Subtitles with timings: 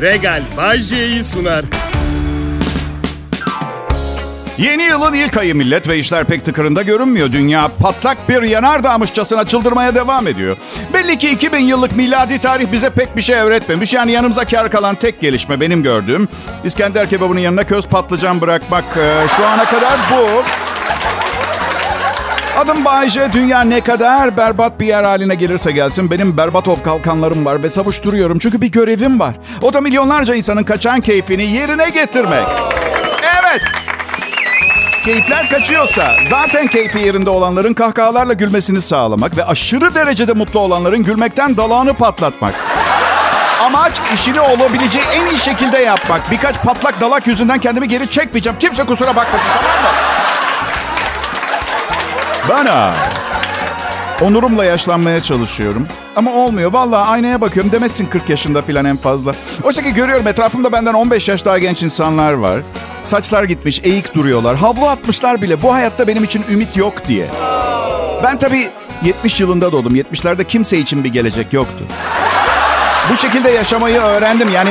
[0.00, 1.64] Regal Bajje'yi sunar.
[4.58, 7.32] Yeni yılın ilk ayı millet ve işler pek tıkırında görünmüyor.
[7.32, 10.56] Dünya patlak bir yanardağmışçasına çıldırmaya devam ediyor.
[10.94, 13.94] Belli ki 2000 yıllık miladi tarih bize pek bir şey öğretmemiş.
[13.94, 16.28] Yani yanımıza kar kalan tek gelişme benim gördüğüm
[16.64, 18.84] İskender kebabının yanına köz patlıcan bırakmak.
[18.96, 20.44] Ee, şu ana kadar bu.
[22.58, 23.32] Adım Bayce.
[23.32, 27.70] Dünya ne kadar berbat bir yer haline gelirse gelsin benim berbat of kalkanlarım var ve
[27.70, 28.38] savuşturuyorum.
[28.38, 29.34] Çünkü bir görevim var.
[29.62, 32.48] O da milyonlarca insanın kaçan keyfini yerine getirmek.
[33.22, 33.62] Evet.
[35.04, 41.56] Keyifler kaçıyorsa zaten keyfi yerinde olanların kahkahalarla gülmesini sağlamak ve aşırı derecede mutlu olanların gülmekten
[41.56, 42.54] dalağını patlatmak.
[43.62, 46.30] Amaç işini olabileceği en iyi şekilde yapmak.
[46.30, 48.58] Birkaç patlak dalak yüzünden kendimi geri çekmeyeceğim.
[48.58, 50.07] Kimse kusura bakmasın tamam mı?
[52.48, 52.94] Bana.
[54.22, 55.86] Onurumla yaşlanmaya çalışıyorum.
[56.16, 56.72] Ama olmuyor.
[56.72, 57.72] Vallahi aynaya bakıyorum.
[57.72, 59.34] Demezsin 40 yaşında filan en fazla.
[59.62, 62.60] Oysa ki görüyorum etrafımda benden 15 yaş daha genç insanlar var.
[63.04, 64.56] Saçlar gitmiş, eğik duruyorlar.
[64.56, 65.62] Havlu atmışlar bile.
[65.62, 67.26] Bu hayatta benim için ümit yok diye.
[68.24, 68.70] Ben tabii
[69.02, 69.96] 70 yılında doğdum.
[69.96, 71.84] 70'lerde kimse için bir gelecek yoktu.
[73.12, 74.48] Bu şekilde yaşamayı öğrendim.
[74.54, 74.70] Yani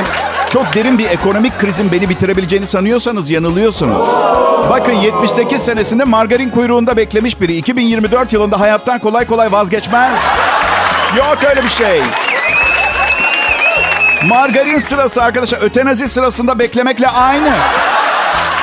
[0.50, 4.06] çok derin bir ekonomik krizin beni bitirebileceğini sanıyorsanız yanılıyorsunuz.
[4.70, 10.18] Bakın 78 senesinde margarin kuyruğunda beklemiş biri 2024 yılında hayattan kolay kolay vazgeçmez.
[11.16, 12.02] Yok öyle bir şey.
[14.24, 17.52] Margarin sırası arkadaşlar ötenazi sırasında beklemekle aynı.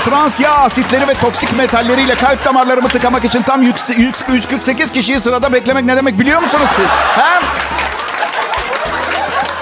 [0.06, 5.86] Trans yağ asitleri ve toksik metalleriyle kalp damarlarımı tıkamak için tam 148 kişiyi sırada beklemek
[5.86, 6.86] ne demek biliyor musunuz siz?
[7.16, 7.42] Hem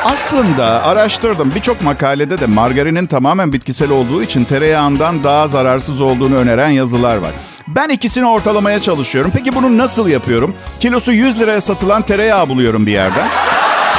[0.06, 1.52] aslında araştırdım.
[1.56, 7.32] Birçok makalede de margarinin tamamen bitkisel olduğu için tereyağından daha zararsız olduğunu öneren yazılar var.
[7.68, 9.32] Ben ikisini ortalamaya çalışıyorum.
[9.36, 10.56] Peki bunu nasıl yapıyorum?
[10.80, 13.28] Kilosu 100 liraya satılan tereyağı buluyorum bir yerden.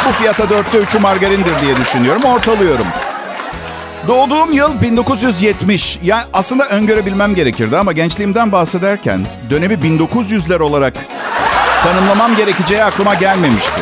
[0.09, 2.23] Bu fiyata dörtte üçü margarindir diye düşünüyorum.
[2.25, 2.87] Ortalıyorum.
[4.09, 5.99] Doğduğum yıl 1970.
[6.03, 10.95] Yani aslında öngörebilmem gerekirdi ama gençliğimden bahsederken dönemi 1900'ler olarak
[11.83, 13.81] tanımlamam gerekeceği aklıma gelmemişti.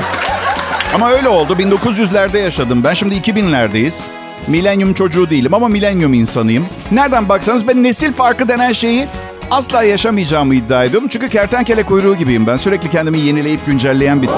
[0.95, 1.53] Ama öyle oldu.
[1.59, 2.85] 1900'lerde yaşadım.
[2.85, 4.01] Ben şimdi 2000'lerdeyiz.
[4.47, 6.67] Milenyum çocuğu değilim ama milenyum insanıyım.
[6.93, 9.07] Nereden baksanız ben nesil farkı denen şeyi
[9.51, 11.09] asla yaşamayacağımı iddia ediyorum.
[11.09, 12.57] Çünkü kertenkele kuyruğu gibiyim ben.
[12.57, 14.29] Sürekli kendimi yenileyip güncelleyen bir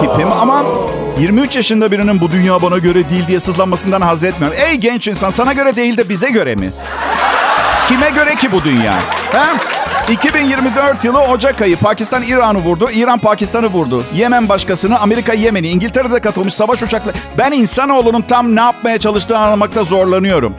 [0.00, 0.32] tipim.
[0.32, 0.64] Ama
[1.18, 4.58] 23 yaşında birinin bu dünya bana göre değil diye sızlanmasından haz etmiyorum.
[4.68, 6.70] Ey genç insan sana göre değil de bize göre mi?
[7.88, 8.94] Kime göre ki bu dünya?
[9.32, 9.46] He?
[10.10, 14.04] 2024 yılı Ocak ayı Pakistan İran'ı vurdu, İran Pakistan'ı vurdu.
[14.14, 17.16] Yemen başkasını, Amerika Yemen'i, İngiltere'de katılmış savaş uçakları.
[17.38, 20.54] Ben insanoğlunun tam ne yapmaya çalıştığını anlamakta zorlanıyorum.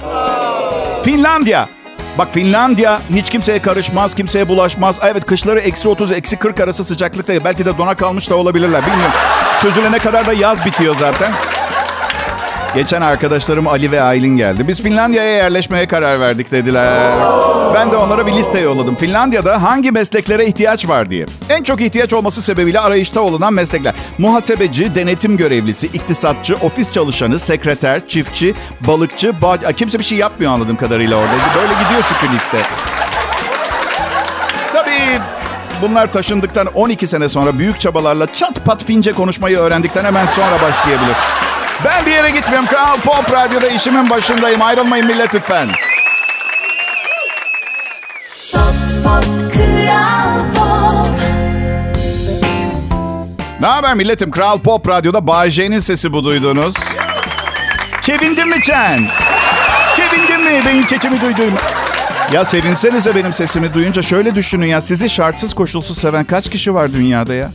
[1.03, 1.69] Finlandiya.
[2.17, 4.99] Bak Finlandiya hiç kimseye karışmaz, kimseye bulaşmaz.
[5.03, 7.43] Evet kışları eksi 30, eksi 40 arası sıcaklıkta.
[7.43, 9.13] Belki de dona kalmış da olabilirler bilmiyorum.
[9.61, 11.31] Çözülene kadar da yaz bitiyor zaten.
[12.75, 14.67] Geçen arkadaşlarım Ali ve Aylin geldi.
[14.67, 17.11] Biz Finlandiya'ya yerleşmeye karar verdik dediler.
[17.73, 18.95] Ben de onlara bir liste yolladım.
[18.95, 21.25] Finlandiya'da hangi mesleklere ihtiyaç var diye.
[21.49, 23.93] En çok ihtiyaç olması sebebiyle arayışta olunan meslekler.
[24.17, 28.53] Muhasebeci, denetim görevlisi, iktisatçı, ofis çalışanı, sekreter, çiftçi,
[28.87, 29.57] balıkçı, bağ...
[29.57, 31.33] Kimse bir şey yapmıyor anladığım kadarıyla orada.
[31.55, 32.57] Böyle gidiyor çünkü liste.
[34.73, 35.19] Tabii
[35.81, 41.15] bunlar taşındıktan 12 sene sonra büyük çabalarla çat pat Fince konuşmayı öğrendikten hemen sonra başlayabilir.
[41.85, 42.65] Ben bir yere gitmiyorum.
[42.65, 44.61] Kral Pop Radyo'da işimin başındayım.
[44.61, 45.69] Ayrılmayın millet lütfen.
[48.51, 49.23] Pop, pop,
[50.55, 51.19] pop.
[53.61, 54.31] Ne haber milletim?
[54.31, 56.75] Kral Pop Radyo'da J'nin sesi bu duydunuz.
[58.01, 59.07] Çevindin mi Çen?
[59.95, 60.61] Çevindin mi?
[60.65, 61.53] Benim çeçimi duydum.
[62.31, 64.81] Ya sevinsenize benim sesimi duyunca şöyle düşünün ya.
[64.81, 67.51] Sizi şartsız koşulsuz seven kaç kişi var dünyada ya?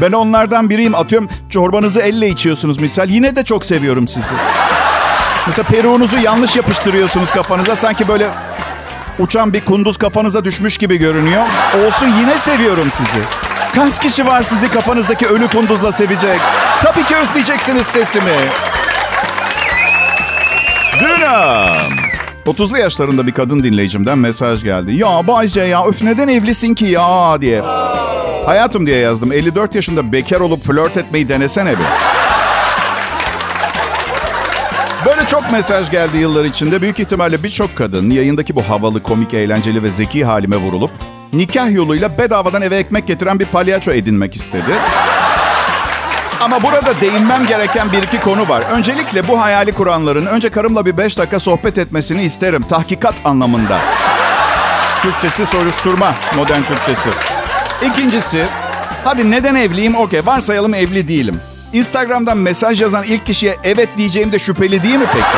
[0.00, 0.94] Ben onlardan biriyim.
[0.94, 3.08] Atıyorum çorbanızı elle içiyorsunuz misal.
[3.08, 4.34] Yine de çok seviyorum sizi.
[5.46, 7.76] Mesela peruğunuzu yanlış yapıştırıyorsunuz kafanıza.
[7.76, 8.28] Sanki böyle
[9.18, 11.42] uçan bir kunduz kafanıza düşmüş gibi görünüyor.
[11.86, 13.20] Olsun yine seviyorum sizi.
[13.74, 16.40] Kaç kişi var sizi kafanızdaki ölü kunduzla sevecek?
[16.82, 18.36] Tabii ki özleyeceksiniz sesimi.
[21.00, 21.98] Dünüm.
[22.46, 24.94] 30'lu yaşlarında bir kadın dinleyicimden mesaj geldi.
[24.96, 27.62] Ya Bayce ya öf neden evlisin ki ya diye.
[28.48, 29.32] Hayatım diye yazdım.
[29.32, 31.84] 54 yaşında bekar olup flört etmeyi denesene bir.
[35.06, 36.82] Böyle çok mesaj geldi yıllar içinde.
[36.82, 40.90] Büyük ihtimalle birçok kadın yayındaki bu havalı, komik, eğlenceli ve zeki halime vurulup
[41.32, 44.72] nikah yoluyla bedavadan eve ekmek getiren bir palyaço edinmek istedi.
[46.40, 48.62] Ama burada değinmem gereken bir iki konu var.
[48.72, 52.62] Öncelikle bu hayali kuranların önce karımla bir beş dakika sohbet etmesini isterim.
[52.68, 53.80] Tahkikat anlamında.
[55.02, 57.10] Türkçesi soruşturma, modern Türkçesi.
[57.82, 58.46] İkincisi,
[59.04, 59.94] hadi neden evliyim?
[59.94, 61.40] Okey, varsayalım evli değilim.
[61.72, 65.36] Instagram'dan mesaj yazan ilk kişiye evet diyeceğim de şüpheli değil mi peki?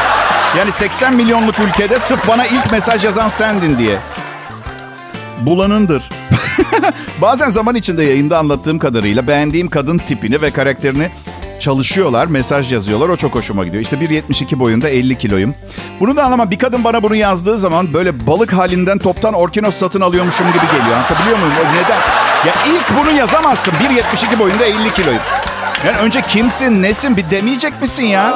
[0.58, 3.98] Yani 80 milyonluk ülkede sırf bana ilk mesaj yazan sendin diye.
[5.40, 6.10] Bulanındır.
[7.22, 11.10] Bazen zaman içinde yayında anlattığım kadarıyla beğendiğim kadın tipini ve karakterini
[11.60, 13.08] çalışıyorlar, mesaj yazıyorlar.
[13.08, 13.82] O çok hoşuma gidiyor.
[13.82, 15.54] İşte 1.72 boyunda 50 kiloyum.
[16.00, 16.50] Bunu da anlamam.
[16.50, 20.96] Bir kadın bana bunu yazdığı zaman böyle balık halinden toptan orkinos satın alıyormuşum gibi geliyor.
[20.96, 21.52] Anlatabiliyor muyum?
[21.54, 22.19] Neden?
[22.46, 23.72] Ya ilk bunu yazamazsın.
[23.72, 25.20] 1.72 boyunda 50 kiloyum.
[25.86, 28.34] Yani önce kimsin, nesin bir demeyecek misin ya?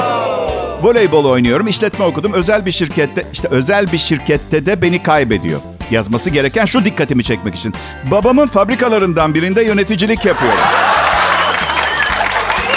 [0.83, 2.33] Voleybol oynuyorum, işletme okudum.
[2.33, 5.61] Özel bir şirkette, işte özel bir şirkette de beni kaybediyor.
[5.91, 7.75] Yazması gereken şu dikkatimi çekmek için.
[8.05, 10.59] Babamın fabrikalarından birinde yöneticilik yapıyorum.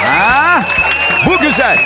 [0.03, 0.63] Ha,
[1.27, 1.77] bu güzel.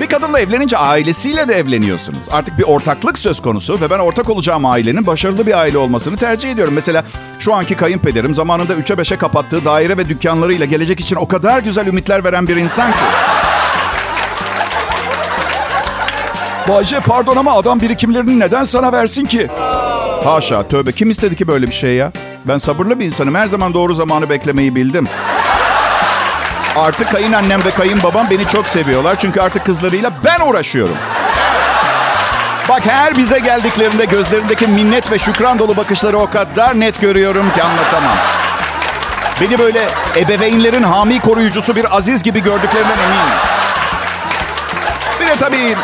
[0.00, 2.22] Bir kadınla evlenince ailesiyle de evleniyorsunuz.
[2.30, 6.50] Artık bir ortaklık söz konusu ve ben ortak olacağım ailenin başarılı bir aile olmasını tercih
[6.50, 6.74] ediyorum.
[6.74, 7.04] Mesela
[7.38, 11.86] şu anki kayınpederim zamanında 3'e 5'e kapattığı daire ve dükkanlarıyla gelecek için o kadar güzel
[11.86, 12.98] ümitler veren bir insan ki.
[16.68, 19.48] Bayce pardon ama adam birikimlerini neden sana versin ki?
[20.24, 22.12] Haşa tövbe kim istedi ki böyle bir şey ya?
[22.48, 23.34] Ben sabırlı bir insanım.
[23.34, 25.08] Her zaman doğru zamanı beklemeyi bildim.
[26.76, 29.18] Artık kayınannem ve kayınbabam beni çok seviyorlar.
[29.18, 30.96] Çünkü artık kızlarıyla ben uğraşıyorum.
[32.68, 37.62] Bak her bize geldiklerinde gözlerindeki minnet ve şükran dolu bakışları o kadar net görüyorum ki
[37.62, 38.16] anlatamam.
[39.40, 43.34] Beni böyle ebeveynlerin hami koruyucusu bir aziz gibi gördüklerinden eminim.
[45.20, 45.76] Bir de tabii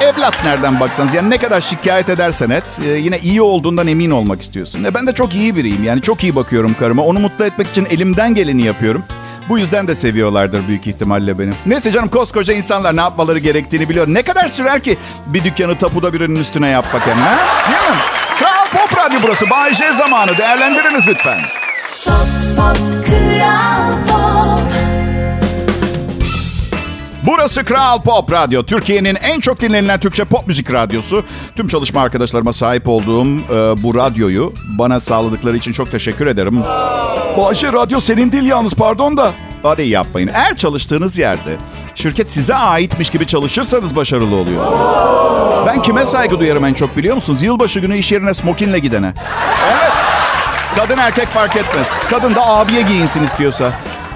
[0.00, 4.42] evlat nereden baksanız yani ne kadar şikayet edersen et e, yine iyi olduğundan emin olmak
[4.42, 4.84] istiyorsun.
[4.84, 7.02] E ben de çok iyi biriyim yani çok iyi bakıyorum karıma.
[7.02, 9.04] Onu mutlu etmek için elimden geleni yapıyorum.
[9.48, 11.50] Bu yüzden de seviyorlardır büyük ihtimalle beni.
[11.66, 14.06] Neyse canım koskoca insanlar ne yapmaları gerektiğini biliyor.
[14.08, 17.38] Ne kadar sürer ki bir dükkanı tapuda birinin üstüne yapmak hem ha?
[17.70, 18.02] Değil mi?
[18.38, 19.50] Kral Pop Radyo burası.
[19.50, 20.38] Bay J zamanı.
[20.38, 21.38] Değerlendiriniz lütfen.
[22.04, 22.14] Pop,
[22.56, 22.76] pop,
[23.06, 24.79] Kral Pop.
[27.26, 28.62] Burası Kral Pop Radyo.
[28.62, 31.24] Türkiye'nin en çok dinlenilen Türkçe pop müzik radyosu.
[31.56, 36.62] Tüm çalışma arkadaşlarıma sahip olduğum e, bu radyoyu bana sağladıkları için çok teşekkür ederim.
[37.38, 39.32] Bayce radyo senin değil yalnız pardon da.
[39.62, 40.30] Hadi yapmayın.
[40.34, 41.56] Eğer çalıştığınız yerde
[41.94, 44.88] şirket size aitmiş gibi çalışırsanız başarılı oluyorsunuz.
[45.66, 47.42] Ben kime saygı duyarım en çok biliyor musunuz?
[47.42, 49.12] Yılbaşı günü iş yerine smokinle gidene.
[49.72, 49.92] Evet.
[50.76, 51.90] Kadın erkek fark etmez.
[52.10, 53.72] Kadın da abiye giyinsin istiyorsa.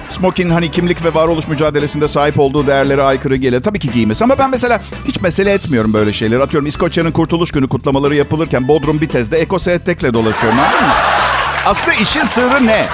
[0.09, 3.63] Smokin hani kimlik ve varoluş mücadelesinde sahip olduğu değerlere aykırı gelir.
[3.63, 6.43] Tabii ki giymesi ama ben mesela hiç mesele etmiyorum böyle şeyleri.
[6.43, 10.93] Atıyorum İskoçya'nın kurtuluş günü kutlamaları yapılırken Bodrum Bitez'de Eko Etek'le dolaşıyorum anladın mı?
[11.65, 12.85] Aslında işin sırrı ne?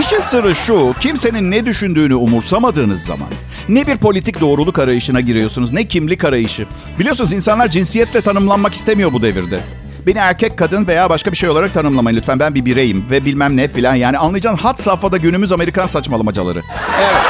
[0.00, 3.28] İşin sırrı şu, kimsenin ne düşündüğünü umursamadığınız zaman
[3.68, 6.66] ne bir politik doğruluk arayışına giriyorsunuz ne kimlik arayışı.
[6.98, 9.60] Biliyorsunuz insanlar cinsiyetle tanımlanmak istemiyor bu devirde.
[10.06, 12.38] Beni erkek, kadın veya başka bir şey olarak tanımlamayın lütfen.
[12.38, 13.94] Ben bir bireyim ve bilmem ne filan.
[13.94, 16.62] Yani anlayacağın hat safhada günümüz Amerikan saçmalamacaları.
[17.00, 17.22] Evet.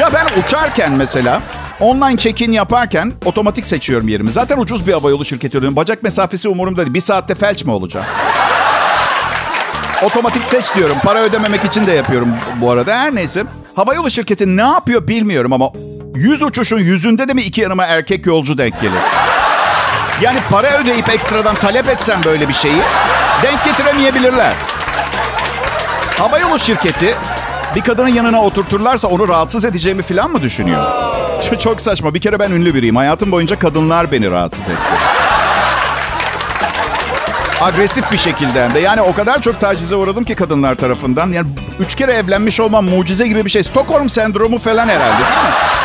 [0.00, 1.42] Ya ben uçarken mesela
[1.80, 4.30] online check-in yaparken otomatik seçiyorum yerimi.
[4.30, 5.76] Zaten ucuz bir havayolu şirketi ödüyorum.
[5.76, 6.94] Bacak mesafesi umurumda değil.
[6.94, 8.06] Bir saatte felç mi olacağım?
[10.02, 10.96] Otomatik seç diyorum.
[11.04, 12.28] Para ödememek için de yapıyorum
[12.60, 12.98] bu arada.
[12.98, 13.44] Her neyse.
[13.76, 15.70] Havayolu şirketi ne yapıyor bilmiyorum ama
[16.14, 19.00] 100 uçuşun yüzünde de mi iki yanıma erkek yolcu denk gelir?
[20.20, 22.82] Yani para ödeyip ekstradan talep etsem böyle bir şeyi
[23.42, 24.52] denk getiremeyebilirler.
[26.18, 27.14] Havayolu şirketi
[27.74, 30.86] bir kadının yanına oturturlarsa onu rahatsız edeceğimi falan mı düşünüyor?
[31.58, 32.14] Çok saçma.
[32.14, 32.96] Bir kere ben ünlü biriyim.
[32.96, 34.94] Hayatım boyunca kadınlar beni rahatsız etti.
[37.60, 38.78] Agresif bir şekilde hem de.
[38.78, 41.30] Yani o kadar çok tacize uğradım ki kadınlar tarafından.
[41.30, 41.48] Yani
[41.80, 43.62] üç kere evlenmiş olmam mucize gibi bir şey.
[43.62, 45.79] Stockholm sendromu falan herhalde değil mi?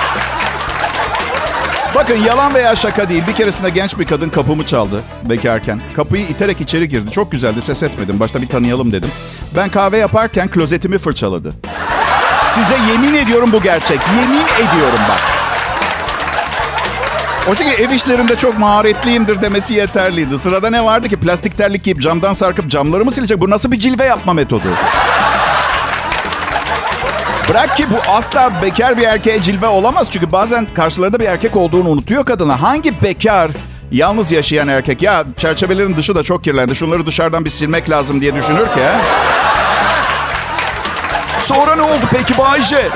[1.96, 3.24] Bakın yalan veya şaka değil.
[3.28, 5.82] Bir keresinde genç bir kadın kapımı çaldı bekarken.
[5.96, 7.12] Kapıyı iterek içeri girdi.
[7.12, 8.20] Çok güzeldi ses etmedim.
[8.20, 9.10] Başta bir tanıyalım dedim.
[9.56, 11.54] Ben kahve yaparken klozetimi fırçaladı.
[12.50, 14.00] Size yemin ediyorum bu gerçek.
[14.22, 15.20] Yemin ediyorum bak.
[17.52, 20.40] O çünkü ev işlerinde çok maharetliyimdir demesi yeterliydi.
[20.40, 21.20] Sırada ne vardı ki?
[21.20, 23.40] Plastik terlik giyip camdan sarkıp camları mı silecek?
[23.40, 24.68] Bu nasıl bir cilve yapma metodu?
[27.50, 30.12] Bırak ki bu asla bekar bir erkeğe cilve olamaz.
[30.12, 32.62] Çünkü bazen karşılarında bir erkek olduğunu unutuyor kadına.
[32.62, 33.52] Hangi bekar
[33.92, 36.76] yalnız yaşayan erkek ya çerçevelerin dışı da çok kirlendi.
[36.76, 38.82] Şunları dışarıdan bir silmek lazım diye düşünür ki?
[41.40, 42.90] Sonra ne oldu peki Bayce?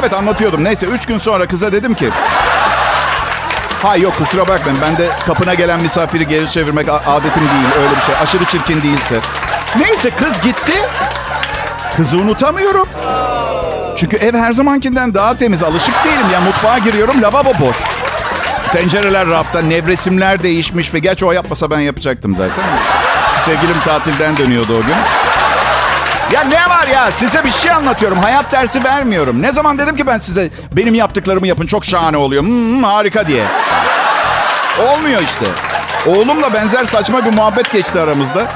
[0.00, 0.64] Evet anlatıyordum.
[0.64, 2.10] Neyse üç gün sonra kıza dedim ki...
[3.82, 4.78] Ha yok kusura bakmayın.
[4.82, 7.84] Ben de kapına gelen misafiri geri çevirmek adetim değil.
[7.84, 8.14] Öyle bir şey.
[8.22, 9.20] Aşırı çirkin değilse.
[9.78, 10.72] Neyse kız gitti.
[11.96, 12.88] Kızı unutamıyorum.
[13.96, 15.62] Çünkü ev her zamankinden daha temiz.
[15.62, 16.26] Alışık değilim.
[16.32, 17.76] Ya mutfağa giriyorum lavabo boş.
[18.72, 22.64] Tencereler rafta, nevresimler değişmiş ve gerçi o yapmasa ben yapacaktım zaten.
[23.44, 24.96] Sevgilim tatilden dönüyordu o gün.
[26.32, 27.12] Ya ne var ya?
[27.12, 28.18] Size bir şey anlatıyorum.
[28.18, 29.42] Hayat dersi vermiyorum.
[29.42, 32.42] Ne zaman dedim ki ben size benim yaptıklarımı yapın çok şahane oluyor.
[32.42, 33.44] Hmm, harika diye.
[34.78, 35.46] Olmuyor işte.
[36.06, 38.46] Oğlumla benzer saçma bir muhabbet geçti aramızda.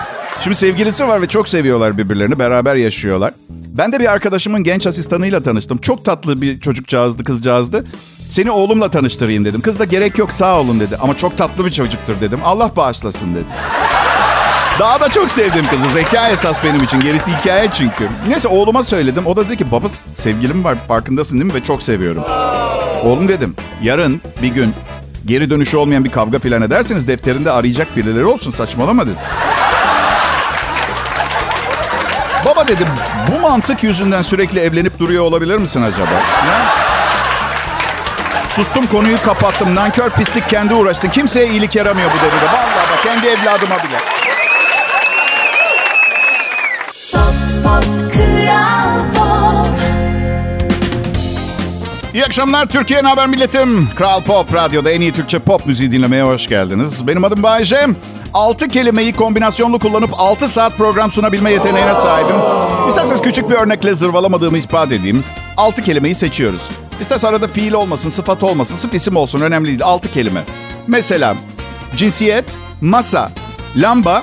[0.40, 2.38] Şimdi sevgilisi var ve çok seviyorlar birbirlerini.
[2.38, 3.33] Beraber yaşıyorlar.
[3.50, 5.78] Ben de bir arkadaşımın genç asistanıyla tanıştım.
[5.78, 7.85] Çok tatlı bir çocukcağızdı, kızcağızdı.
[8.28, 9.61] Seni oğlumla tanıştırayım dedim.
[9.61, 10.97] Kız da gerek yok sağ olun dedi.
[11.00, 12.40] Ama çok tatlı bir çocuktur dedim.
[12.45, 13.45] Allah bağışlasın dedi.
[14.80, 15.88] Daha da çok sevdim kızı.
[15.92, 17.00] Zeka esas benim için.
[17.00, 18.09] Gerisi hikaye çünkü.
[18.28, 19.26] Neyse oğluma söyledim.
[19.26, 21.54] O da dedi ki baba sevgilim var farkındasın değil mi?
[21.54, 22.23] Ve çok seviyorum.
[23.04, 24.75] Oğlum dedim yarın bir gün
[25.26, 28.50] geri dönüşü olmayan bir kavga filan ederseniz defterinde arayacak birileri olsun.
[28.50, 29.18] Saçmalama dedim.
[32.49, 32.87] Baba dedim
[33.33, 36.12] bu mantık yüzünden sürekli evlenip duruyor olabilir misin acaba?
[36.12, 36.75] Ya?
[38.49, 39.75] Sustum konuyu kapattım.
[39.75, 41.09] Nankör pislik kendi uğraşsın.
[41.09, 42.47] Kimseye iyilik yaramıyor bu devirde.
[42.47, 43.99] Vallahi bak kendi evladıma bile.
[52.18, 53.88] İyi akşamlar Türkiye'nin haber milletim.
[53.96, 57.06] Kral Pop Radyo'da en iyi Türkçe pop müziği dinlemeye hoş geldiniz.
[57.06, 57.87] Benim adım Bayece.
[58.34, 62.37] 6 kelimeyi kombinasyonlu kullanıp 6 saat program sunabilme yeteneğine sahibim.
[62.88, 65.25] İsterseniz küçük bir örnekle zırvalamadığımı ispat edeyim.
[65.56, 66.62] 6 kelimeyi seçiyoruz.
[67.00, 69.80] İsterse arada fiil olmasın, sıfat olmasın, sırf isim olsun önemli değil.
[69.84, 70.44] 6 kelime.
[70.87, 71.37] Mesela
[71.96, 73.30] cinsiyet, masa,
[73.76, 74.22] lamba,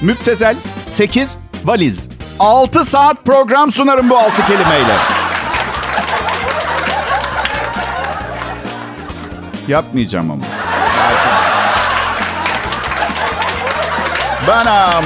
[0.00, 0.56] müptezel,
[0.90, 2.08] 8, valiz.
[2.38, 5.13] 6 saat program sunarım bu 6 kelimeyle.
[9.68, 10.44] Yapmayacağım ama.
[14.48, 15.04] Ben am,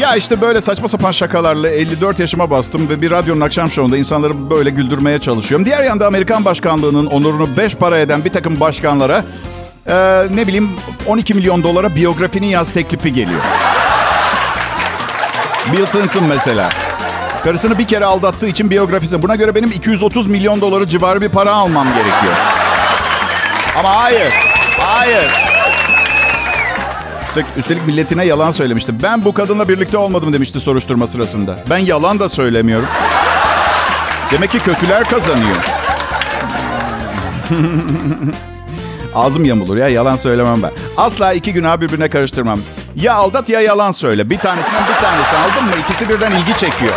[0.00, 4.50] ya işte böyle saçma sapan şakalarla 54 yaşıma bastım ve bir radyonun akşam şovunda insanları
[4.50, 5.66] böyle güldürmeye çalışıyorum.
[5.66, 9.24] Diğer yanda Amerikan başkanlığının onurunu 5 para eden bir takım başkanlara
[9.86, 10.70] e, ne bileyim
[11.06, 13.40] 12 milyon dolara biyografini yaz teklifi geliyor.
[15.72, 16.68] Bill Clinton mesela.
[17.44, 19.22] Karısını bir kere aldattığı için biyografisi.
[19.22, 22.49] Buna göre benim 230 milyon doları civarı bir para almam gerekiyor.
[23.80, 24.32] Ama hayır.
[24.78, 25.32] Hayır.
[27.28, 29.02] Üstelik, üstelik milletine yalan söylemişti.
[29.02, 31.56] Ben bu kadınla birlikte olmadım demişti soruşturma sırasında.
[31.70, 32.88] Ben yalan da söylemiyorum.
[34.30, 35.56] Demek ki kötüler kazanıyor.
[39.14, 40.70] Ağzım yamulur ya yalan söylemem ben.
[40.96, 42.60] Asla iki günah birbirine karıştırmam.
[42.96, 44.30] Ya aldat ya yalan söyle.
[44.30, 45.70] Bir tanesinden bir tanesi aldın mı?
[45.84, 46.92] İkisi birden ilgi çekiyor.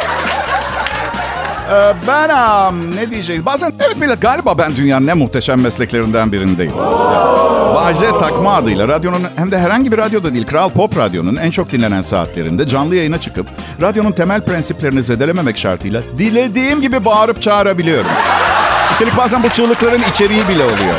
[1.74, 3.46] Ee, ben am, ne diyecek?
[3.46, 6.78] Bazen evet millet galiba ben dünyanın en muhteşem mesleklerinden birindeyim.
[7.76, 11.72] Bahçe takma adıyla radyonun hem de herhangi bir radyoda değil Kral Pop Radyo'nun en çok
[11.72, 13.48] dinlenen saatlerinde canlı yayına çıkıp
[13.82, 18.12] radyonun temel prensiplerini zedelememek şartıyla dilediğim gibi bağırıp çağırabiliyorum.
[18.92, 20.96] Üstelik bazen bu çığlıkların içeriği bile oluyor.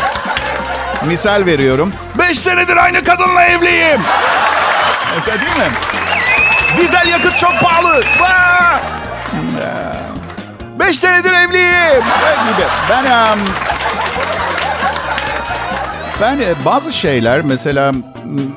[1.07, 1.93] Misal veriyorum.
[2.19, 4.01] Beş senedir aynı kadınla evliyim.
[5.17, 5.73] Mesela değil mi?
[6.79, 8.03] Dizel yakıt çok pahalı.
[8.21, 9.04] Vaa!
[10.85, 12.05] Beş senedir evliyim.
[12.49, 12.67] Gibi.
[12.91, 13.41] Ben um,
[16.21, 17.93] ben e, bazı şeyler mesela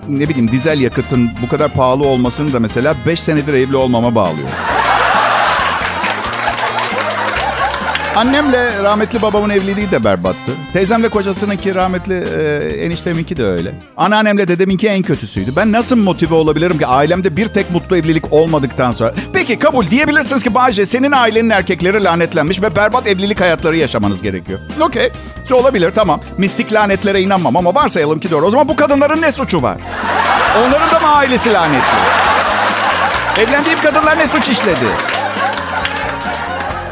[0.09, 4.49] ne bileyim dizel yakıtın bu kadar pahalı olmasını da mesela 5 senedir evli olmama bağlıyor.
[8.17, 10.51] Annemle rahmetli babamın evliliği de berbattı.
[10.73, 12.55] Teyzemle kocasınınki rahmetli e,
[12.85, 13.75] enişteminki de öyle.
[13.97, 15.55] Anneannemle dedeminki en kötüsüydü.
[15.55, 19.13] Ben nasıl motive olabilirim ki ailemde bir tek mutlu evlilik olmadıktan sonra?
[19.47, 24.59] Peki kabul diyebilirsiniz ki Bahçe senin ailenin erkekleri lanetlenmiş ve berbat evlilik hayatları yaşamanız gerekiyor.
[24.81, 25.11] Okey.
[25.51, 26.21] Olabilir tamam.
[26.37, 28.45] Mistik lanetlere inanmam ama varsayalım ki doğru.
[28.45, 29.77] O zaman bu kadınların ne suçu var?
[30.59, 31.97] Onların da mı ailesi lanetli?
[33.39, 34.85] Evlendiğim kadınlar ne suç işledi?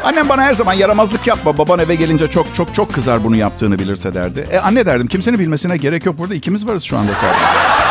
[0.04, 1.58] Annem bana her zaman yaramazlık yapma.
[1.58, 4.46] Baban eve gelince çok çok çok kızar bunu yaptığını bilirse derdi.
[4.50, 6.18] E anne derdim kimsenin bilmesine gerek yok.
[6.18, 7.85] Burada ikimiz varız şu anda sadece.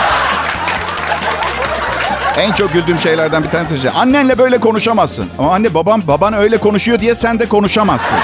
[2.39, 3.91] En çok güldüğüm şeylerden bir tanesi şey.
[3.95, 5.29] Annenle böyle konuşamazsın.
[5.39, 8.17] Ama anne babam baban öyle konuşuyor diye sen de konuşamazsın.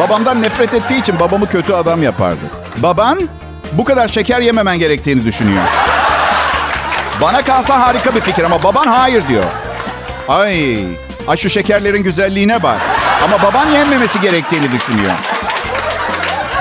[0.00, 2.40] Babamdan nefret ettiği için babamı kötü adam yapardı.
[2.76, 3.28] Baban
[3.72, 5.62] bu kadar şeker yememen gerektiğini düşünüyor.
[7.20, 9.44] Bana kalsa harika bir fikir ama baban hayır diyor.
[10.28, 10.78] Ay,
[11.28, 12.80] ay şu şekerlerin güzelliğine bak.
[13.24, 15.12] Ama baban yenmemesi gerektiğini düşünüyor.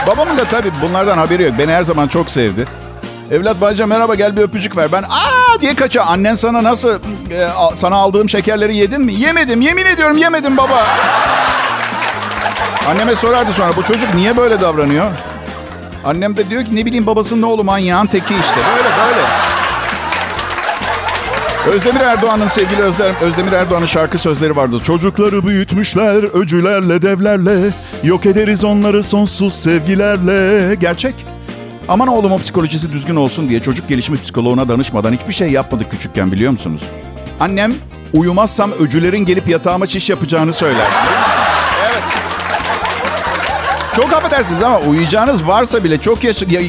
[0.07, 1.53] Babamın da tabii bunlardan haberi yok.
[1.59, 2.65] Beni her zaman çok sevdi.
[3.32, 4.91] Evlat bacım merhaba gel bir öpücük ver.
[4.91, 6.03] Ben aa diye kaça.
[6.03, 9.13] Annen sana nasıl e, sana aldığım şekerleri yedin mi?
[9.13, 9.62] Yemedim.
[9.62, 10.88] Yemin ediyorum yemedim baba.
[12.89, 15.12] Anneme sorardı sonra bu çocuk niye böyle davranıyor?
[16.05, 18.58] Annem de diyor ki ne bileyim babasının oğlu manyağın teki işte.
[18.75, 19.27] Böyle böyle.
[21.75, 24.79] Özdemir Erdoğan'ın sevgili Özlem, Özdemir Erdoğan'ın şarkı sözleri vardı.
[24.84, 27.74] Çocukları büyütmüşler öcülerle devlerle.
[28.03, 30.75] Yok ederiz onları sonsuz sevgilerle.
[30.75, 31.35] Gerçek.
[31.88, 36.51] Aman oğlumun psikolojisi düzgün olsun diye çocuk gelişimi psikoloğuna danışmadan hiçbir şey yapmadık küçükken biliyor
[36.51, 36.82] musunuz?
[37.39, 37.74] Annem
[38.13, 40.88] uyumazsam öcülerin gelip yatağıma çiş yapacağını söyler.
[41.89, 42.04] Evet.
[43.96, 46.24] Çok affedersiniz ama uyuyacağınız varsa bile çok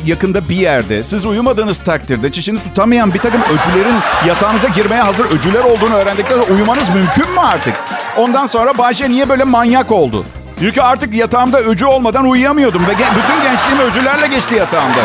[0.07, 3.97] yakında bir yerde siz uyumadığınız takdirde çişini tutamayan bir takım öcülerin
[4.27, 7.75] yatağınıza girmeye hazır öcüler olduğunu öğrendikten sonra uyumanız mümkün mü artık?
[8.17, 10.25] Ondan sonra Bayce niye böyle manyak oldu?
[10.59, 14.99] Çünkü artık yatağımda öcü olmadan uyuyamıyordum ve gen- bütün gençliğim öcülerle geçti yatağımda.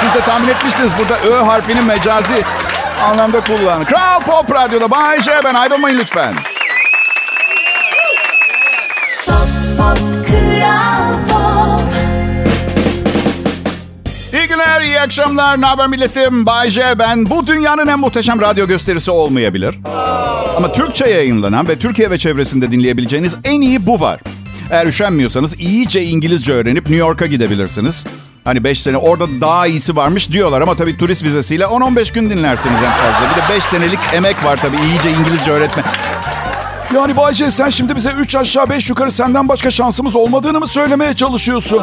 [0.00, 2.42] Siz de tahmin etmişsiniz burada Ö harfinin mecazi
[3.04, 3.84] anlamda kullanın.
[3.84, 6.34] Kral Pop Radyo'da Bayce ben ayrılmayın lütfen.
[9.26, 9.36] Pop
[9.78, 9.98] pop
[10.28, 11.86] kral pop
[14.32, 15.60] İyi günler, iyi akşamlar.
[15.60, 16.46] Ne haber milletim?
[16.46, 17.30] Bay J ben.
[17.30, 19.78] Bu dünyanın en muhteşem radyo gösterisi olmayabilir.
[20.56, 24.20] Ama Türkçe yayınlanan ve Türkiye ve çevresinde dinleyebileceğiniz en iyi bu var.
[24.70, 28.04] Eğer üşenmiyorsanız iyice İngilizce öğrenip New York'a gidebilirsiniz.
[28.44, 32.76] Hani 5 sene orada daha iyisi varmış diyorlar ama tabii turist vizesiyle 10-15 gün dinlersiniz
[32.76, 33.30] en fazla.
[33.30, 35.82] Bir de 5 senelik emek var tabii iyice İngilizce öğretme.
[36.94, 41.14] Yani Bayce sen şimdi bize 3 aşağı 5 yukarı senden başka şansımız olmadığını mı söylemeye
[41.14, 41.82] çalışıyorsun?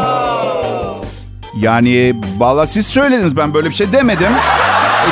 [1.58, 4.32] Yani valla siz söylediniz ben böyle bir şey demedim.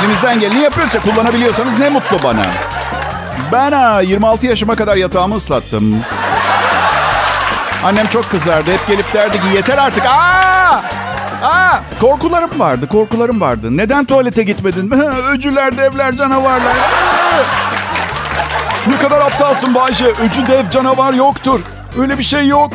[0.00, 2.46] Elimizden geleni yapıyorsa kullanabiliyorsanız ne mutlu bana.
[3.52, 5.96] Ben ha 26 yaşıma kadar yatağımı ıslattım.
[7.84, 8.72] Annem çok kızardı.
[8.72, 10.06] Hep gelip derdi ki yeter artık.
[10.06, 10.82] Aa!
[11.42, 11.80] Aa!
[12.00, 13.76] Korkularım vardı, korkularım vardı.
[13.76, 14.90] Neden tuvalete gitmedin?
[15.32, 16.76] Öcüler, devler, canavarlar.
[18.86, 20.06] Ne kadar aptalsın Bayce.
[20.06, 21.60] Öcü dev canavar yoktur.
[21.98, 22.72] Öyle bir şey yok.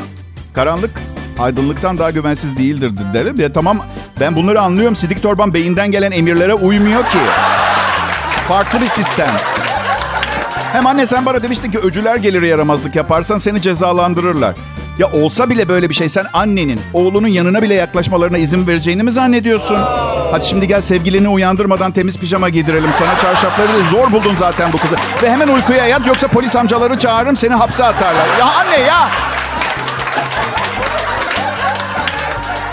[0.53, 0.91] Karanlık
[1.39, 3.39] aydınlıktan daha güvensiz değildir derim.
[3.39, 3.79] Ya tamam
[4.19, 4.95] ben bunları anlıyorum.
[4.95, 7.17] Sidik torban beyinden gelen emirlere uymuyor ki.
[8.47, 9.29] Farklı bir sistem.
[10.73, 14.55] Hem anne sen bana demiştin ki öcüler gelir yaramazlık yaparsan seni cezalandırırlar.
[14.99, 19.11] Ya olsa bile böyle bir şey sen annenin oğlunun yanına bile yaklaşmalarına izin vereceğini mi
[19.11, 19.77] zannediyorsun?
[20.31, 23.19] Hadi şimdi gel sevgilini uyandırmadan temiz pijama giydirelim sana.
[23.19, 24.95] Çarşafları da zor buldun zaten bu kızı.
[25.23, 28.27] Ve hemen uykuya yat yoksa polis amcaları çağırırım seni hapse atarlar.
[28.39, 29.09] Ya anne ya!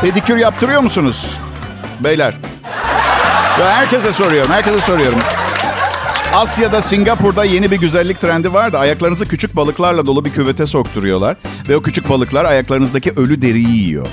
[0.01, 1.39] Pedikür yaptırıyor musunuz?
[2.01, 2.35] Beyler.
[3.61, 5.19] Ya herkese soruyorum, herkese soruyorum.
[6.35, 11.37] Asya'da, Singapur'da yeni bir güzellik trendi var da ayaklarınızı küçük balıklarla dolu bir küvete sokturuyorlar.
[11.69, 14.07] Ve o küçük balıklar ayaklarınızdaki ölü deriyi yiyor.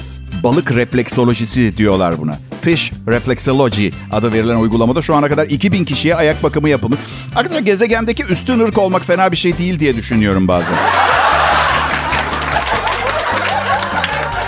[0.44, 2.40] Balık refleksolojisi diyorlar buna.
[2.62, 7.00] Fish Reflexology adı verilen uygulamada şu ana kadar 2000 kişiye ayak bakımı yapılmış.
[7.36, 10.76] Arkadaşlar gezegendeki üstün ırk olmak fena bir şey değil diye düşünüyorum bazen.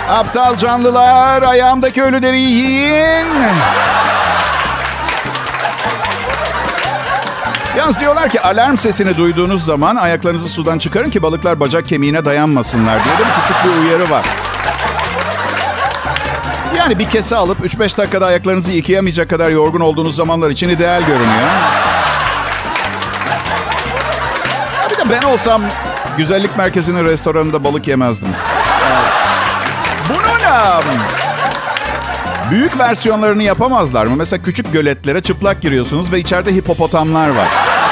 [0.08, 3.28] Aptal canlılar ayağımdaki ölü deriyi yiyin.
[7.78, 13.04] Yalnız diyorlar ki alarm sesini duyduğunuz zaman ayaklarınızı sudan çıkarın ki balıklar bacak kemiğine dayanmasınlar
[13.04, 14.26] diye de küçük bir uyarı var.
[16.76, 21.48] Yani bir kese alıp 3-5 dakikada ayaklarınızı yıkayamayacak kadar yorgun olduğunuz zamanlar için ideal görünüyor.
[24.90, 25.62] Bir de ben olsam
[26.18, 28.28] güzellik merkezinin restoranında balık yemezdim.
[30.08, 31.00] Bunun um,
[32.50, 34.16] büyük versiyonlarını yapamazlar mı?
[34.16, 37.48] Mesela küçük göletlere çıplak giriyorsunuz ve içeride hipopotamlar var.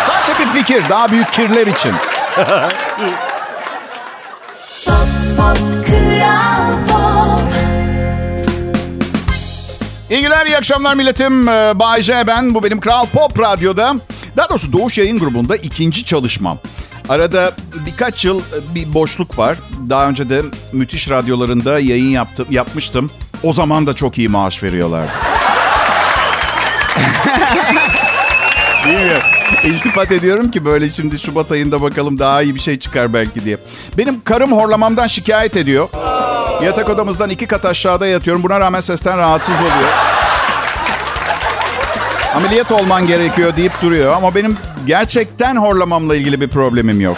[0.06, 1.92] Sadece bir fikir, daha büyük kirler için.
[5.36, 5.58] pop
[10.10, 11.48] İyi günler, iyi akşamlar milletim.
[11.48, 13.94] Ee, Bay J ben, bu benim Kral Pop Radyo'da.
[14.36, 16.58] Daha doğrusu Doğuş Yayın Grubu'nda ikinci çalışmam.
[17.08, 17.52] Arada
[17.86, 19.58] birkaç yıl e, bir boşluk var.
[19.90, 23.10] Daha önce de müthiş radyolarında yayın yaptım, yapmıştım.
[23.42, 25.12] O zaman da çok iyi maaş veriyorlardı.
[28.86, 29.22] Bilmiyorum.
[29.64, 33.58] İltifat ediyorum ki böyle şimdi Şubat ayında bakalım daha iyi bir şey çıkar belki diye.
[33.98, 35.88] Benim karım horlamamdan şikayet ediyor.
[36.64, 38.42] Yatak odamızdan iki kat aşağıda yatıyorum.
[38.42, 39.92] Buna rağmen sesten rahatsız oluyor.
[42.36, 44.16] Ameliyat olman gerekiyor deyip duruyor.
[44.16, 47.16] Ama benim gerçekten horlamamla ilgili bir problemim yok.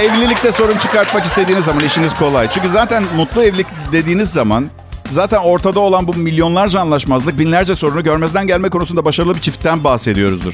[0.00, 2.50] Evlilikte sorun çıkartmak istediğiniz zaman işiniz kolay.
[2.50, 4.66] Çünkü zaten mutlu evlilik dediğiniz zaman
[5.10, 10.52] zaten ortada olan bu milyonlarca anlaşmazlık, binlerce sorunu görmezden gelme konusunda başarılı bir çiftten bahsediyoruzdur.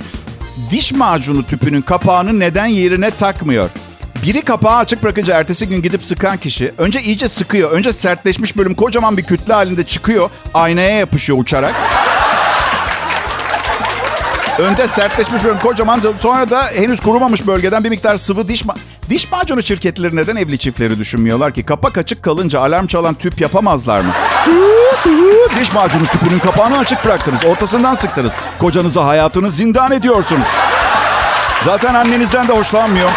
[0.70, 3.70] Diş macunu tüpünün kapağını neden yerine takmıyor?
[4.26, 7.70] Biri kapağı açık bırakınca ertesi gün gidip sıkan kişi önce iyice sıkıyor.
[7.70, 10.30] Önce sertleşmiş bölüm kocaman bir kütle halinde çıkıyor.
[10.54, 11.74] Aynaya yapışıyor uçarak.
[14.58, 16.00] Önde sertleşmiş bölüm kocaman.
[16.18, 18.76] Sonra da henüz kurumamış bölgeden bir miktar sıvı diş ma-
[19.12, 21.62] Diş macunu şirketleri neden evli çiftleri düşünmüyorlar ki?
[21.62, 24.12] Kapak açık kalınca alarm çalan tüp yapamazlar mı?
[25.60, 27.44] Diş macunu tüpünün kapağını açık bıraktınız.
[27.44, 28.32] Ortasından sıktınız.
[28.58, 30.46] Kocanıza hayatını zindan ediyorsunuz.
[31.64, 33.10] Zaten annenizden de hoşlanmıyor.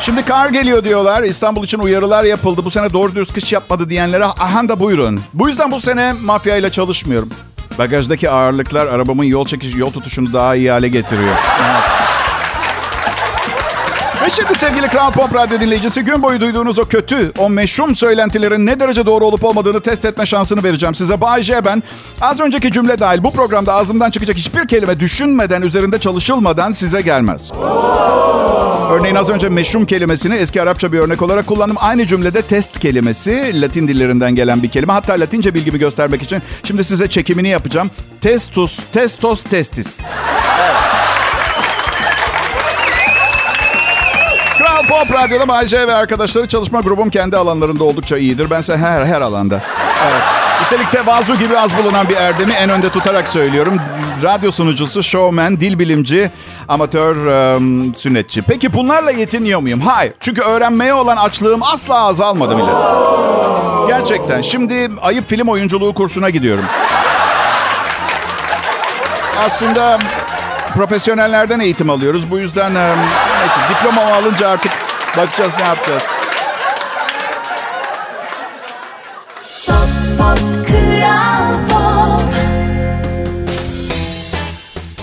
[0.00, 1.22] Şimdi kar geliyor diyorlar.
[1.22, 2.64] İstanbul için uyarılar yapıldı.
[2.64, 5.20] Bu sene doğru dürüst kış yapmadı diyenlere aha da buyurun.
[5.34, 7.30] Bu yüzden bu sene mafya ile çalışmıyorum.
[7.78, 11.36] Bagajdaki ağırlıklar arabamın yol çekiş, yol tutuşunu daha iyi hale getiriyor.
[11.70, 12.05] Evet.
[14.26, 18.66] Ve şimdi sevgili Kral Pop Radyo dinleyicisi gün boyu duyduğunuz o kötü, o meşhum söylentilerin
[18.66, 21.20] ne derece doğru olup olmadığını test etme şansını vereceğim size.
[21.20, 21.82] Bay J ben.
[22.20, 27.52] Az önceki cümle dahil bu programda ağzımdan çıkacak hiçbir kelime düşünmeden, üzerinde çalışılmadan size gelmez.
[28.90, 31.76] Örneğin az önce meşhum kelimesini eski Arapça bir örnek olarak kullandım.
[31.80, 34.92] Aynı cümlede test kelimesi Latin dillerinden gelen bir kelime.
[34.92, 37.90] Hatta Latince bilgimi göstermek için şimdi size çekimini yapacağım.
[38.20, 39.98] Testus, testos, testis.
[44.76, 48.50] Kral Pop Radyo'da Bayce ve arkadaşları çalışma grubum kendi alanlarında oldukça iyidir.
[48.50, 49.62] Bense her her alanda.
[50.10, 50.22] Evet.
[50.62, 53.80] Üstelik tevazu gibi az bulunan bir erdemi en önde tutarak söylüyorum.
[54.22, 56.30] Radyo sunucusu, showman, dil bilimci,
[56.68, 58.42] amatör um, sünnetçi.
[58.42, 59.80] Peki bunlarla yetiniyor muyum?
[59.80, 60.12] Hayır.
[60.20, 62.70] Çünkü öğrenmeye olan açlığım asla azalmadı bile.
[63.88, 64.42] Gerçekten.
[64.42, 66.64] Şimdi ayıp film oyunculuğu kursuna gidiyorum.
[69.46, 69.98] Aslında
[70.74, 72.30] profesyonellerden eğitim alıyoruz.
[72.30, 72.94] Bu yüzden e,
[73.38, 74.72] neyse diplomamı alınca artık
[75.16, 76.02] bakacağız ne yapacağız.
[79.66, 80.38] Pop Pop
[81.70, 81.96] Pop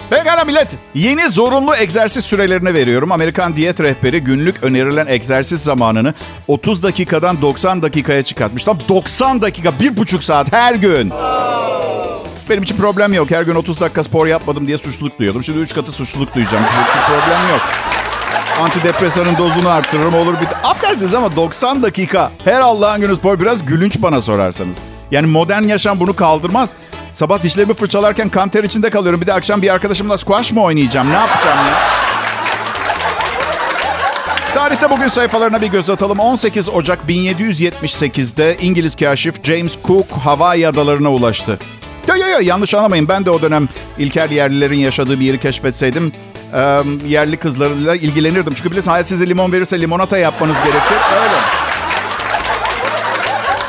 [0.09, 0.77] Pekala millet.
[0.95, 3.11] Yeni zorunlu egzersiz sürelerini veriyorum.
[3.11, 6.13] Amerikan diyet rehberi günlük önerilen egzersiz zamanını
[6.47, 8.63] 30 dakikadan 90 dakikaya çıkartmış.
[8.63, 11.11] Tam 90 dakika, bir buçuk saat her gün.
[12.49, 13.31] Benim için problem yok.
[13.31, 15.43] Her gün 30 dakika spor yapmadım diye suçluluk duyuyordum.
[15.43, 16.63] Şimdi 3 katı suçluluk duyacağım.
[16.63, 17.61] Bir problem yok.
[18.61, 20.69] Antidepresanın dozunu arttırırım olur bir...
[20.69, 24.77] Affedersiniz ama 90 dakika her Allah'ın günü spor biraz gülünç bana sorarsanız.
[25.11, 26.69] Yani modern yaşam bunu kaldırmaz.
[27.13, 29.21] Sabah dişlerimi fırçalarken kan ter içinde kalıyorum.
[29.21, 31.09] Bir de akşam bir arkadaşımla squash mı oynayacağım?
[31.09, 31.73] Ne yapacağım ya?
[34.53, 36.19] Tarihte bugün sayfalarına bir göz atalım.
[36.19, 41.59] 18 Ocak 1778'de İngiliz kaşif James Cook Hawaii adalarına ulaştı.
[42.07, 43.07] Yo yo yo yanlış anlamayın.
[43.07, 46.13] Ben de o dönem ilkel yerlilerin yaşadığı bir yeri keşfetseydim
[46.53, 48.53] e, yerli kızlarıyla ilgilenirdim.
[48.53, 50.97] Çünkü biliyorsun hayat size limon verirse limonata yapmanız gerekir.
[51.23, 51.63] Öyle.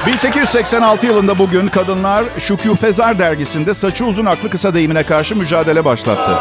[0.07, 6.39] 1886 yılında bugün kadınlar Şükü Fezar dergisinde saçı uzun aklı kısa deyimine karşı mücadele başlattı.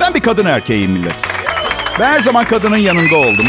[0.00, 1.14] Ben bir kadın erkeğiyim millet.
[2.00, 3.46] Ben her zaman kadının yanında oldum.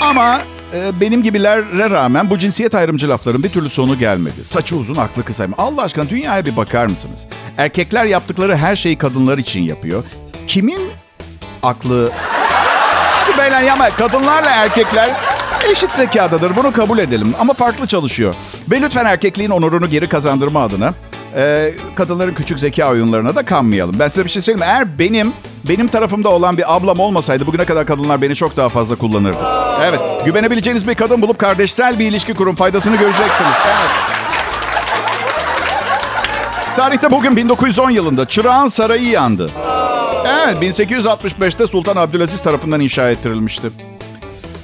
[0.00, 0.40] Ama
[0.74, 4.44] e, benim gibilere rağmen bu cinsiyet ayrımcı lafların bir türlü sonu gelmedi.
[4.44, 5.46] Saçı uzun, aklı kısa.
[5.58, 7.26] Allah aşkına dünyaya bir bakar mısınız?
[7.58, 10.04] Erkekler yaptıkları her şeyi kadınlar için yapıyor.
[10.50, 10.80] Kimin
[11.62, 12.10] aklı...
[12.12, 13.90] Hadi beyler yapma.
[13.90, 15.10] Kadınlarla erkekler
[15.72, 16.56] eşit zekadadır.
[16.56, 17.34] Bunu kabul edelim.
[17.40, 18.34] Ama farklı çalışıyor.
[18.70, 20.94] Ve lütfen erkekliğin onurunu geri kazandırma adına
[21.36, 23.98] e, kadınların küçük zeka oyunlarına da kanmayalım.
[23.98, 24.72] Ben size bir şey söyleyeyim.
[24.74, 25.32] Eğer benim
[25.68, 29.38] benim tarafımda olan bir ablam olmasaydı bugüne kadar kadınlar beni çok daha fazla kullanırdı.
[29.82, 32.54] Evet, güvenebileceğiniz bir kadın bulup kardeşsel bir ilişki kurun.
[32.54, 33.56] Faydasını göreceksiniz.
[33.66, 33.90] Evet.
[36.76, 39.50] Tarihte bugün 1910 yılında Çırağan Sarayı yandı.
[40.30, 43.70] Evet, 1865'te Sultan Abdülaziz tarafından inşa ettirilmişti.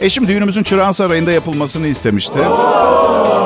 [0.01, 2.39] Eşim düğünümüzün Çırağan Sarayı'nda yapılmasını istemişti.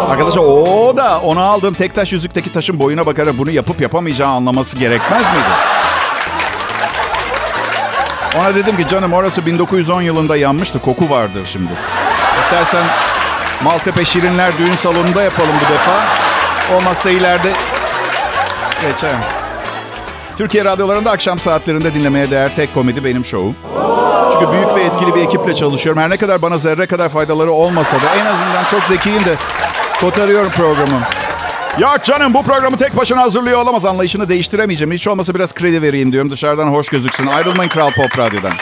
[0.08, 4.78] Arkadaşlar o da ona aldığım tek taş yüzükteki taşın boyuna bakarak bunu yapıp yapamayacağı anlaması
[4.78, 5.50] gerekmez miydi?
[8.38, 10.78] Ona dedim ki canım orası 1910 yılında yanmıştı.
[10.78, 11.70] Koku vardır şimdi.
[12.40, 12.84] İstersen
[13.64, 16.04] Maltepe Şirinler düğün salonunda yapalım bu defa.
[16.76, 17.52] Olmazsa ileride...
[18.82, 19.39] Geçelim.
[20.40, 23.56] Türkiye radyolarında akşam saatlerinde dinlemeye değer tek komedi benim şovum.
[24.32, 26.02] Çünkü büyük ve etkili bir ekiple çalışıyorum.
[26.02, 29.34] Her ne kadar bana zerre kadar faydaları olmasa da en azından çok zekiyim de
[30.00, 31.00] kotarıyorum programı.
[31.78, 33.86] Ya canım bu programı tek başına hazırlıyor olamaz.
[33.86, 34.92] Anlayışını değiştiremeyeceğim.
[34.92, 36.30] Hiç olmasa biraz kredi vereyim diyorum.
[36.30, 37.26] Dışarıdan hoş gözüksün.
[37.26, 38.52] Ayrılmayın Kral Pop Radyo'dan.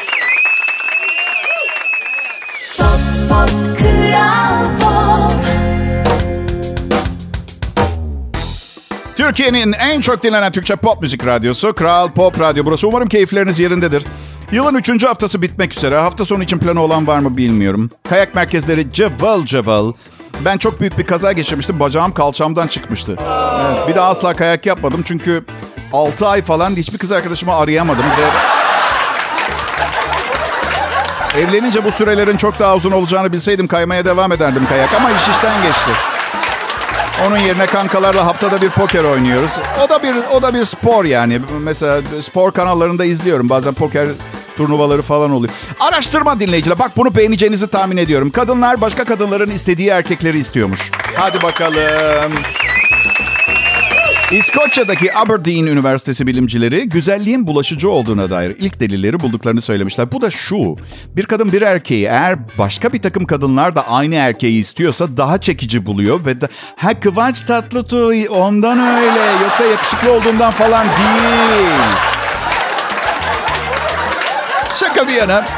[9.29, 12.64] Türkiye'nin en çok dinlenen Türkçe pop müzik radyosu Kral Pop Radyo.
[12.64, 14.05] Burası umarım keyifleriniz yerindedir.
[14.53, 15.97] Yılın üçüncü haftası bitmek üzere.
[15.97, 17.91] Hafta sonu için planı olan var mı bilmiyorum.
[18.09, 19.93] Kayak merkezleri cıvıl cıvıl.
[20.45, 21.81] Ben çok büyük bir kaza geçirmiştim.
[21.81, 23.17] Bacağım kalçamdan çıkmıştı.
[23.67, 25.03] Evet, bir daha asla kayak yapmadım.
[25.05, 25.45] Çünkü
[25.93, 28.05] 6 ay falan hiçbir kız arkadaşımı arayamadım.
[28.05, 28.25] Ve
[31.41, 34.95] Evlenince bu sürelerin çok daha uzun olacağını bilseydim kaymaya devam ederdim kayak.
[34.95, 36.17] Ama iş işten geçti.
[37.26, 39.50] Onun yerine kankalarla haftada bir poker oynuyoruz.
[39.87, 41.40] O da bir o da bir spor yani.
[41.61, 43.48] Mesela spor kanallarında izliyorum.
[43.48, 44.09] Bazen poker
[44.57, 45.52] turnuvaları falan oluyor.
[45.81, 46.78] Araştırma dinleyiciler.
[46.78, 48.31] Bak bunu beğeneceğinizi tahmin ediyorum.
[48.31, 50.90] Kadınlar başka kadınların istediği erkekleri istiyormuş.
[51.14, 52.33] Hadi bakalım.
[54.33, 60.12] İskoçya'daki Aberdeen Üniversitesi bilimcileri güzelliğin bulaşıcı olduğuna dair ilk delilleri bulduklarını söylemişler.
[60.12, 60.77] Bu da şu.
[61.17, 65.87] Bir kadın bir erkeği eğer başka bir takım kadınlar da aynı erkeği istiyorsa daha çekici
[65.87, 71.81] buluyor ve de, ha Kıvanç Tatlıtuğ ondan öyle yoksa yakışıklı olduğundan falan değil.
[74.81, 75.58] Şaka bir yana.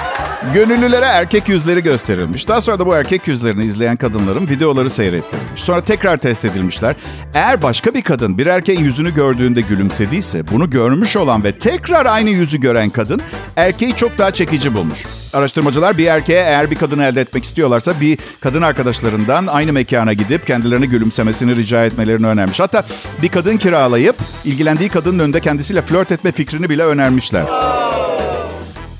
[0.54, 2.48] Gönüllülere erkek yüzleri gösterilmiş.
[2.48, 5.62] Daha sonra da bu erkek yüzlerini izleyen kadınların videoları seyrettirilmiş.
[5.62, 6.96] Sonra tekrar test edilmişler.
[7.34, 12.30] Eğer başka bir kadın bir erkeğin yüzünü gördüğünde gülümsediyse bunu görmüş olan ve tekrar aynı
[12.30, 13.22] yüzü gören kadın
[13.56, 14.98] erkeği çok daha çekici bulmuş.
[15.32, 20.46] Araştırmacılar bir erkeğe eğer bir kadını elde etmek istiyorlarsa bir kadın arkadaşlarından aynı mekana gidip
[20.46, 22.60] kendilerine gülümsemesini rica etmelerini önermiş.
[22.60, 22.84] Hatta
[23.22, 27.44] bir kadın kiralayıp ilgilendiği kadının önünde kendisiyle flört etme fikrini bile önermişler.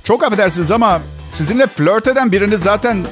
[0.05, 3.06] Çok affedersiniz ama sizinle flört eden birini zaten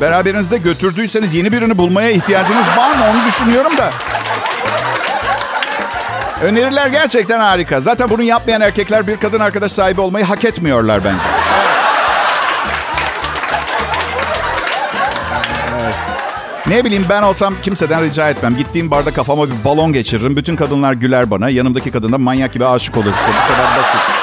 [0.00, 3.90] beraberinizde götürdüyseniz yeni birini bulmaya ihtiyacınız var mı onu düşünüyorum da.
[6.42, 7.80] Öneriler gerçekten harika.
[7.80, 11.24] Zaten bunu yapmayan erkekler bir kadın arkadaş sahibi olmayı hak etmiyorlar bence.
[16.66, 18.56] Ne bileyim ben olsam kimseden rica etmem.
[18.56, 20.36] Gittiğim barda kafama bir balon geçiririm.
[20.36, 21.48] Bütün kadınlar güler bana.
[21.48, 23.12] Yanımdaki kadın da manyak gibi aşık olur.
[23.12, 24.21] İşte bu kadar basit.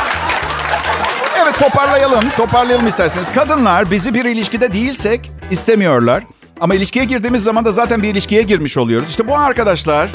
[1.59, 2.29] Toparlayalım.
[2.37, 3.33] Toparlayalım isterseniz.
[3.33, 6.23] Kadınlar bizi bir ilişkide değilsek istemiyorlar.
[6.61, 9.09] Ama ilişkiye girdiğimiz zaman da zaten bir ilişkiye girmiş oluyoruz.
[9.09, 10.09] İşte bu arkadaşlar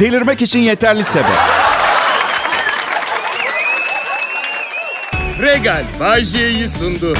[0.00, 1.26] delirmek için yeterli sebep.
[5.40, 6.24] Regal Bay
[6.68, 7.16] sundu.